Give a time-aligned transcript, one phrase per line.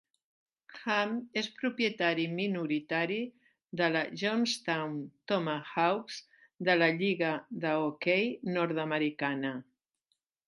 [0.83, 3.17] Ham és propietari minoritari
[3.81, 4.95] de la Johnstown
[5.33, 6.17] Tomahawks
[6.69, 7.31] de la Lliga
[7.67, 8.27] de hoquei
[8.57, 9.53] nord-americana.